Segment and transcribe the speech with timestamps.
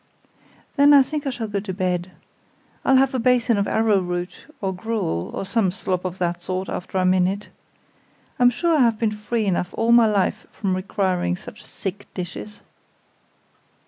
[0.77, 2.09] "Then I think I shall go to bed.
[2.83, 6.97] I'll have a basin of arrowroot or gruel, or some slop of that sort, after
[6.97, 7.49] I'm in it.
[8.39, 12.61] I'm sure I have been free enough all my life from requiring such sick dishes."